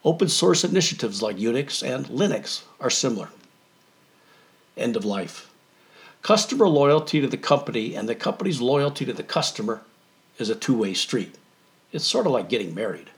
Open 0.04 0.28
source 0.28 0.62
initiatives 0.62 1.22
like 1.22 1.38
Unix 1.38 1.82
and 1.82 2.06
Linux 2.06 2.62
are 2.78 2.90
similar. 2.90 3.30
End 4.76 4.94
of 4.94 5.04
life. 5.04 5.47
Customer 6.28 6.68
loyalty 6.68 7.22
to 7.22 7.26
the 7.26 7.38
company 7.38 7.94
and 7.94 8.06
the 8.06 8.14
company's 8.14 8.60
loyalty 8.60 9.06
to 9.06 9.14
the 9.14 9.22
customer 9.22 9.80
is 10.36 10.50
a 10.50 10.54
two 10.54 10.76
way 10.76 10.92
street. 10.92 11.34
It's 11.90 12.04
sort 12.04 12.26
of 12.26 12.32
like 12.32 12.50
getting 12.50 12.74
married. 12.74 13.08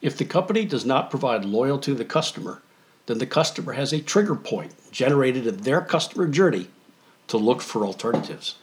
If 0.00 0.16
the 0.16 0.26
company 0.26 0.64
does 0.64 0.84
not 0.84 1.10
provide 1.10 1.44
loyalty 1.44 1.90
to 1.90 1.98
the 1.98 2.04
customer, 2.04 2.62
then 3.06 3.18
the 3.18 3.26
customer 3.26 3.72
has 3.72 3.92
a 3.92 4.00
trigger 4.00 4.36
point 4.36 4.74
generated 4.92 5.44
in 5.44 5.56
their 5.56 5.80
customer 5.80 6.28
journey 6.28 6.68
to 7.26 7.36
look 7.36 7.62
for 7.62 7.84
alternatives. 7.84 8.54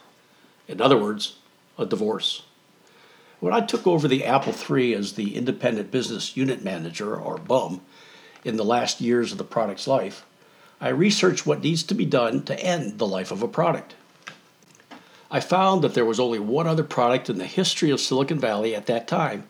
In 0.66 0.80
other 0.80 0.96
words, 0.96 1.36
a 1.76 1.84
divorce. 1.84 2.44
When 3.38 3.52
I 3.52 3.60
took 3.60 3.86
over 3.86 4.08
the 4.08 4.24
Apple 4.24 4.54
III 4.54 4.94
as 4.94 5.12
the 5.12 5.36
independent 5.36 5.90
business 5.90 6.38
unit 6.38 6.64
manager, 6.64 7.16
or 7.16 7.36
BUM, 7.36 7.82
in 8.46 8.56
the 8.56 8.64
last 8.64 9.02
years 9.02 9.30
of 9.30 9.36
the 9.36 9.44
product's 9.44 9.86
life, 9.86 10.24
I 10.82 10.88
researched 10.88 11.46
what 11.46 11.62
needs 11.62 11.84
to 11.84 11.94
be 11.94 12.04
done 12.04 12.42
to 12.42 12.58
end 12.58 12.98
the 12.98 13.06
life 13.06 13.30
of 13.30 13.40
a 13.40 13.46
product. 13.46 13.94
I 15.30 15.38
found 15.38 15.82
that 15.82 15.94
there 15.94 16.04
was 16.04 16.18
only 16.18 16.40
one 16.40 16.66
other 16.66 16.82
product 16.82 17.30
in 17.30 17.38
the 17.38 17.46
history 17.46 17.90
of 17.90 18.00
Silicon 18.00 18.40
Valley 18.40 18.74
at 18.74 18.86
that 18.86 19.06
time 19.06 19.44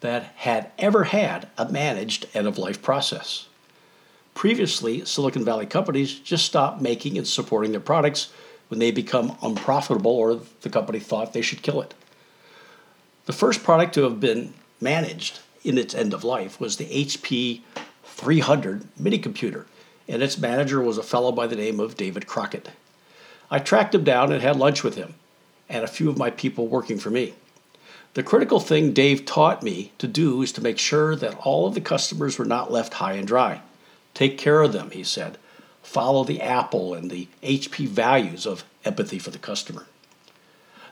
that 0.00 0.24
had 0.36 0.70
ever 0.78 1.04
had 1.04 1.48
a 1.56 1.70
managed 1.70 2.26
end 2.34 2.46
of 2.46 2.58
life 2.58 2.82
process. 2.82 3.48
Previously, 4.34 5.06
Silicon 5.06 5.42
Valley 5.42 5.64
companies 5.64 6.18
just 6.18 6.44
stopped 6.44 6.82
making 6.82 7.16
and 7.16 7.26
supporting 7.26 7.72
their 7.72 7.80
products 7.80 8.30
when 8.68 8.78
they 8.78 8.90
become 8.90 9.38
unprofitable 9.42 10.12
or 10.12 10.38
the 10.60 10.70
company 10.70 11.00
thought 11.00 11.32
they 11.32 11.40
should 11.40 11.62
kill 11.62 11.80
it. 11.80 11.94
The 13.24 13.32
first 13.32 13.64
product 13.64 13.94
to 13.94 14.02
have 14.02 14.20
been 14.20 14.52
managed 14.82 15.40
in 15.64 15.78
its 15.78 15.94
end 15.94 16.12
of 16.12 16.24
life 16.24 16.60
was 16.60 16.76
the 16.76 16.84
HP 16.84 17.62
300 18.04 18.86
mini 18.98 19.18
computer, 19.18 19.66
and 20.08 20.22
its 20.22 20.38
manager 20.38 20.80
was 20.80 20.98
a 20.98 21.02
fellow 21.02 21.30
by 21.30 21.46
the 21.46 21.56
name 21.56 21.78
of 21.78 21.96
David 21.96 22.26
Crockett. 22.26 22.70
I 23.50 23.58
tracked 23.58 23.94
him 23.94 24.04
down 24.04 24.32
and 24.32 24.42
had 24.42 24.56
lunch 24.56 24.82
with 24.82 24.94
him 24.94 25.14
and 25.68 25.84
a 25.84 25.88
few 25.88 26.08
of 26.08 26.18
my 26.18 26.30
people 26.30 26.66
working 26.66 26.98
for 26.98 27.10
me. 27.10 27.34
The 28.14 28.22
critical 28.22 28.58
thing 28.58 28.92
Dave 28.92 29.24
taught 29.24 29.62
me 29.62 29.92
to 29.98 30.08
do 30.08 30.42
is 30.42 30.50
to 30.52 30.62
make 30.62 30.78
sure 30.78 31.14
that 31.14 31.36
all 31.38 31.66
of 31.66 31.74
the 31.74 31.80
customers 31.80 32.38
were 32.38 32.44
not 32.44 32.72
left 32.72 32.94
high 32.94 33.12
and 33.12 33.26
dry. 33.26 33.60
Take 34.14 34.38
care 34.38 34.62
of 34.62 34.72
them, 34.72 34.90
he 34.90 35.04
said. 35.04 35.38
Follow 35.82 36.24
the 36.24 36.40
Apple 36.40 36.94
and 36.94 37.10
the 37.10 37.28
HP 37.42 37.86
values 37.86 38.46
of 38.46 38.64
empathy 38.84 39.18
for 39.18 39.30
the 39.30 39.38
customer. 39.38 39.86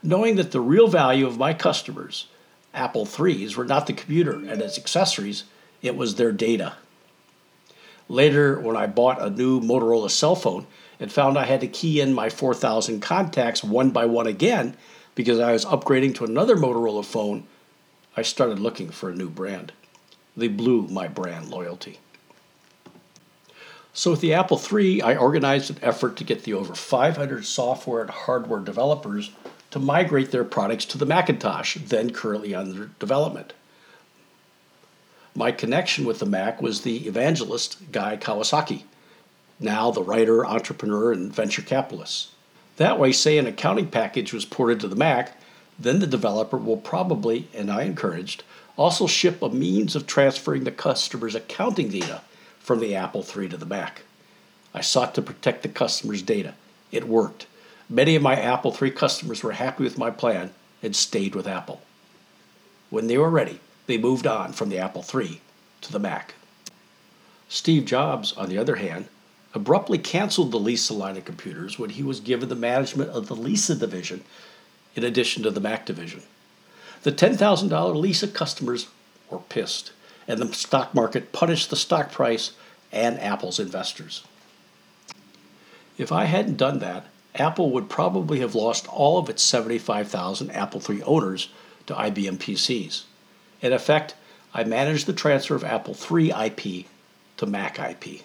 Knowing 0.03 0.37
that 0.37 0.53
the 0.53 0.61
real 0.61 0.89
value 0.89 1.27
of 1.27 1.39
my 1.39 1.53
customers, 1.53 2.29
Apple 2.75 3.07
IIIs, 3.07 3.57
were 3.57 3.65
not 3.65 3.87
the 3.87 3.93
computer 3.93 4.35
and 4.35 4.61
its 4.61 4.79
accessories, 4.79 5.45
it 5.83 5.97
was 5.97 6.15
their 6.15 6.33
data. 6.33 6.75
Later, 8.09 8.61
when 8.61 8.77
I 8.77 8.87
bought 8.87 9.21
a 9.21 9.31
new 9.31 9.61
Motorola 9.61 10.11
cell 10.11 10.37
phone 10.37 10.67
and 11.01 11.11
found 11.11 11.37
I 11.37 11.45
had 11.45 11.61
to 11.61 11.69
key 11.69 12.01
in 12.01 12.15
my 12.15 12.29
4,000 12.29 13.01
contacts 13.01 13.65
one 13.65 13.91
by 13.91 14.07
one 14.07 14.27
again 14.27 14.77
because 15.15 15.41
I 15.41 15.53
was 15.53 15.65
upgrading 15.65 16.15
to 16.17 16.25
another 16.25 16.57
Motorola 16.57 17.05
phone, 17.05 17.47
I 18.17 18.23
started 18.23 18.59
looking 18.59 18.91
for 18.91 19.11
a 19.11 19.15
new 19.15 19.29
brand. 19.29 19.73
They 20.37 20.49
blew 20.49 20.87
my 20.89 21.09
brand 21.09 21.49
loyalty. 21.49 21.99
So, 23.93 24.11
with 24.11 24.21
the 24.21 24.35
Apple 24.35 24.61
III, 24.61 25.01
I 25.01 25.17
organized 25.17 25.71
an 25.71 25.79
effort 25.81 26.17
to 26.17 26.25
get 26.25 26.45
the 26.45 26.53
over 26.53 26.75
500 26.75 27.47
software 27.47 28.03
and 28.03 28.11
hardware 28.11 28.61
developers 28.61 29.31
to 29.71 29.79
migrate 29.79 30.31
their 30.31 30.45
products 30.45 30.85
to 30.87 30.99
the 30.99 31.07
Macintosh, 31.07 31.79
then 31.79 32.11
currently 32.11 32.55
under 32.55 32.91
development. 32.99 33.55
My 35.37 35.53
connection 35.53 36.07
with 36.07 36.19
the 36.19 36.25
Mac 36.25 36.63
was 36.63 36.81
the 36.81 37.07
evangelist 37.07 37.93
Guy 37.93 38.17
Kawasaki, 38.17 38.85
now 39.61 39.91
the 39.91 40.03
writer, 40.03 40.47
entrepreneur, 40.47 41.13
and 41.13 41.31
venture 41.31 41.61
capitalist. 41.61 42.31
That 42.79 42.99
way, 42.99 43.13
say 43.13 43.37
an 43.37 43.47
accounting 43.47 43.89
package 43.89 44.33
was 44.33 44.47
ported 44.47 44.81
to 44.81 44.89
the 44.89 44.97
Mac, 44.97 45.39
then 45.79 45.99
the 45.99 46.07
developer 46.07 46.57
will 46.57 46.79
probably, 46.79 47.49
and 47.53 47.71
I 47.71 47.83
encouraged, 47.83 48.45
also 48.79 49.07
ship 49.07 49.43
a 49.43 49.51
means 49.51 49.95
of 49.95 50.07
transferring 50.07 50.65
the 50.65 50.71
customer's 50.71 51.35
accounting 51.35 51.91
data 51.91 52.23
from 52.59 52.81
the 52.81 52.95
Apple 52.95 53.23
III 53.23 53.51
to 53.51 53.59
the 53.59 53.67
Mac. 53.67 54.05
I 54.73 54.81
sought 54.81 55.15
to 55.17 55.23
protect 55.23 55.63
the 55.63 55.69
customer's 55.69 56.23
data. 56.23 56.55
It 56.91 57.07
worked. 57.07 57.47
Many 57.91 58.17
of 58.17 58.23
my 58.23 58.41
Apple 58.41 58.75
III 58.75 58.91
customers 58.93 59.43
were 59.43 59.53
happy 59.53 59.85
with 59.85 59.99
my 59.99 60.11
plan 60.11 60.55
and 60.83 60.97
stayed 60.97 61.35
with 61.35 61.47
Apple. 61.47 61.83
When 62.89 63.07
they 63.07 63.19
were 63.19 63.29
ready, 63.29 63.61
they 63.87 63.99
moved 63.99 64.27
on 64.27 64.53
from 64.53 64.69
the 64.69 64.79
Apple 64.79 65.05
III 65.15 65.41
to 65.83 65.93
the 65.93 65.99
Mac. 65.99 66.35
Steve 67.49 67.85
Jobs, 67.85 68.33
on 68.33 68.49
the 68.49 68.59
other 68.59 68.77
hand, 68.77 69.07
abruptly 69.55 69.99
canceled 69.99 70.51
the 70.51 70.59
Lisa 70.59 70.93
line 70.93 71.17
of 71.17 71.25
computers 71.25 71.79
when 71.79 71.91
he 71.91 72.03
was 72.03 72.21
given 72.21 72.49
the 72.49 72.55
management 72.55 73.11
of 73.11 73.29
the 73.29 73.37
Lisa 73.37 73.75
division 73.75 74.25
in 74.95 75.05
addition 75.05 75.43
to 75.43 75.51
the 75.51 75.61
Mac 75.61 75.87
division. 75.87 76.23
The 77.03 77.13
$10,000 77.13 77.97
Lisa 77.97 78.29
customers 78.29 78.89
were 79.31 79.39
pissed, 79.39 79.93
and 80.27 80.41
the 80.41 80.53
stock 80.53 80.95
market 80.95 81.33
punished 81.33 81.71
the 81.71 81.77
stock 81.77 82.11
price 82.11 82.53
and 82.93 83.21
Apple's 83.21 83.61
investors. 83.61 84.25
If 85.99 86.13
I 86.13 86.25
hadn't 86.25 86.57
done 86.57 86.81
that, 86.81 87.07
Apple 87.35 87.71
would 87.71 87.89
probably 87.89 88.41
have 88.41 88.55
lost 88.55 88.89
all 88.89 89.19
of 89.19 89.29
its 89.29 89.43
75,000 89.43 90.51
Apple 90.51 90.83
III 90.89 91.03
owners 91.03 91.49
to 91.87 91.95
IBM 91.95 92.39
PCs. 92.39 93.03
In 93.67 93.73
effect, 93.73 94.15
I 94.55 94.63
managed 94.63 95.07
the 95.07 95.13
transfer 95.13 95.57
of 95.57 95.65
Apple 95.65 95.97
III 96.09 96.31
IP 96.31 96.87
to 97.37 97.47
Mac 97.47 97.81
IP. 97.81 98.21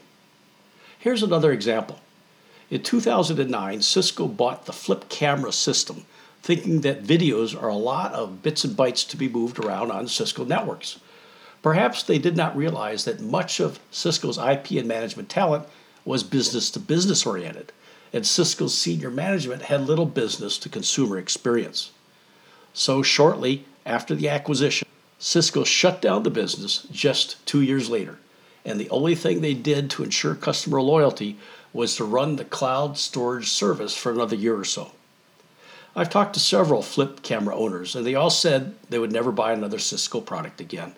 Here's 1.00 1.24
another 1.24 1.52
example. 1.52 2.00
In 2.70 2.84
2009, 2.84 3.82
Cisco 3.82 4.27
bought 4.27 4.68
the 4.68 4.72
flip 4.72 5.10
camera 5.10 5.51
system, 5.51 6.06
thinking 6.44 6.82
that 6.82 7.04
videos 7.04 7.60
are 7.60 7.70
a 7.70 7.75
lot 7.75 8.14
of 8.14 8.44
bits 8.44 8.64
and 8.64 8.77
bytes 8.77 9.10
to 9.10 9.18
be 9.18 9.27
moved 9.27 9.58
around 9.58 9.90
on 9.90 10.08
Cisco 10.08 10.46
networks. 10.46 11.00
Perhaps 11.64 12.04
they 12.04 12.20
did 12.20 12.38
not 12.38 12.56
realize 12.56 13.06
that 13.06 13.20
much 13.20 13.60
of 13.60 13.80
Cisco's 13.90 14.38
IP 14.38 14.74
and 14.74 14.88
management 14.88 15.27
talent 15.27 15.68
was 16.06 16.22
business 16.22 16.70
to 16.70 16.80
business 16.80 17.25
oriented, 17.25 17.72
and 18.14 18.27
Cisco's 18.27 18.77
senior 18.77 19.10
management 19.10 19.64
had 19.64 19.88
little 19.88 20.06
business 20.06 20.60
to 20.60 20.70
consumer 20.70 21.18
experience. 21.18 21.90
So, 22.74 23.01
shortly 23.01 23.66
after 23.88 24.14
the 24.14 24.30
acquisition, 24.30 24.88
Cisco 25.22 25.64
shut 25.64 26.01
down 26.01 26.24
the 26.24 26.29
business 26.29 26.86
just 26.92 27.46
two 27.46 27.62
years 27.62 27.90
later 27.90 28.18
and 28.64 28.79
the 28.79 28.90
only 28.90 29.16
thing 29.16 29.42
they 29.42 29.53
did 29.53 29.90
to 29.90 30.03
ensure 30.03 30.36
customer 30.36 30.81
loyalty 30.81 31.38
was 31.74 31.96
to 31.96 32.03
run 32.03 32.36
the 32.36 32.46
cloud 32.46 32.98
storage 32.98 33.50
service 33.50 33.96
for 33.96 34.12
another 34.12 34.36
year 34.36 34.55
or 34.55 34.66
so. 34.66 34.92
I've 35.96 36.10
talked 36.10 36.34
to 36.36 36.40
several 36.40 36.81
flip 36.81 37.22
camera 37.22 37.55
owners, 37.55 37.96
and 37.96 38.05
they 38.05 38.16
all 38.16 38.29
said 38.29 38.75
they 38.90 39.00
would 39.00 39.12
never 39.12 39.31
buy 39.31 39.51
another 39.51 39.79
Cisco 39.79 40.22
product 40.22 40.62
again. 40.62 40.94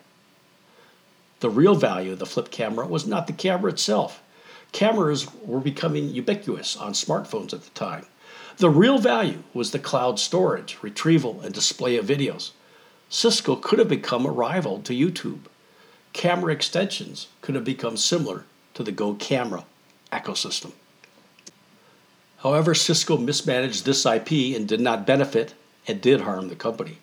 The 1.40 1.50
real 1.50 1.74
value 1.74 2.12
of 2.12 2.18
the 2.18 2.26
flip 2.26 2.50
camera 2.50 2.86
was 2.86 3.06
not 3.06 3.26
the 3.26 3.32
camera 3.32 3.72
itself. 3.72 4.22
Cameras 4.72 5.26
were 5.42 5.60
becoming 5.60 6.10
ubiquitous 6.10 6.76
on 6.76 6.92
smartphones 6.92 7.52
at 7.52 7.62
the 7.62 7.70
time. 7.70 8.06
The 8.58 8.70
real 8.70 8.98
value 8.98 9.42
was 9.52 9.70
the 9.70 9.78
cloud 9.78 10.20
storage, 10.20 10.78
retrieval, 10.80 11.40
and 11.40 11.52
display 11.52 11.96
of 11.96 12.06
videos. 12.06 12.52
Cisco 13.08 13.56
could 13.56 13.78
have 13.78 13.88
become 13.88 14.26
a 14.26 14.30
rival 14.30 14.80
to 14.80 14.92
YouTube 14.92 15.40
camera 16.14 16.52
extensions 16.52 17.26
could 17.42 17.54
have 17.54 17.64
become 17.64 17.98
similar 17.98 18.44
to 18.72 18.82
the 18.82 18.92
Go 18.92 19.12
Camera 19.14 19.66
ecosystem. 20.10 20.72
However, 22.38 22.74
Cisco 22.74 23.18
mismanaged 23.18 23.84
this 23.84 24.06
IP 24.06 24.56
and 24.56 24.66
did 24.66 24.80
not 24.80 25.06
benefit 25.06 25.54
and 25.86 26.00
did 26.00 26.22
harm 26.22 26.48
the 26.48 26.56
company. 26.56 26.98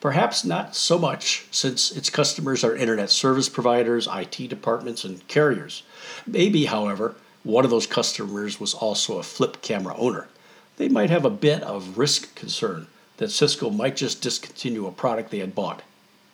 Perhaps 0.00 0.44
not 0.44 0.76
so 0.76 0.98
much 0.98 1.46
since 1.50 1.90
its 1.90 2.10
customers 2.10 2.62
are 2.62 2.76
internet 2.76 3.10
service 3.10 3.48
providers, 3.48 4.08
IT 4.10 4.48
departments, 4.48 5.04
and 5.04 5.26
carriers. 5.28 5.82
Maybe, 6.26 6.66
however, 6.66 7.14
one 7.42 7.64
of 7.64 7.70
those 7.70 7.86
customers 7.86 8.60
was 8.60 8.74
also 8.74 9.18
a 9.18 9.22
flip 9.22 9.62
camera 9.62 9.96
owner. 9.96 10.28
They 10.76 10.88
might 10.88 11.10
have 11.10 11.24
a 11.24 11.30
bit 11.30 11.62
of 11.62 11.98
risk 11.98 12.34
concern 12.34 12.86
that 13.18 13.30
Cisco 13.30 13.70
might 13.70 13.96
just 13.96 14.22
discontinue 14.22 14.86
a 14.86 14.92
product 14.92 15.30
they 15.30 15.38
had 15.38 15.54
bought 15.54 15.82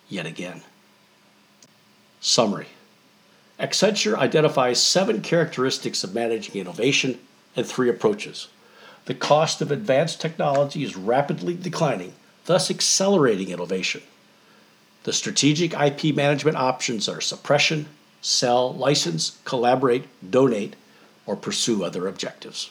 yet 0.08 0.26
again. 0.26 0.62
Summary 2.20 2.68
Accenture 3.58 4.16
identifies 4.16 4.82
seven 4.82 5.20
characteristics 5.20 6.02
of 6.02 6.14
managing 6.14 6.60
innovation 6.60 7.18
and 7.54 7.66
three 7.66 7.88
approaches. 7.88 8.48
The 9.06 9.14
cost 9.14 9.60
of 9.60 9.70
advanced 9.70 10.20
technology 10.20 10.82
is 10.82 10.96
rapidly 10.96 11.54
declining, 11.54 12.14
thus 12.46 12.70
accelerating 12.70 13.50
innovation. 13.50 14.02
The 15.04 15.12
strategic 15.12 15.74
IP 15.74 16.14
management 16.14 16.56
options 16.56 17.08
are 17.08 17.20
suppression, 17.20 17.86
sell, 18.22 18.72
license, 18.74 19.38
collaborate, 19.44 20.04
donate, 20.28 20.74
or 21.26 21.36
pursue 21.36 21.84
other 21.84 22.08
objectives. 22.08 22.70